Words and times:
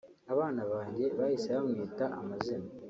Abana 0.33 0.61
banjye 0.71 1.05
bahise 1.17 1.49
bamwita 1.55 2.05
amazina 2.19 2.67